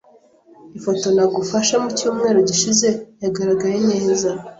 [0.77, 2.89] Ifoto nagufashe mucyumweru gishize
[3.23, 4.29] yagaragaye neza.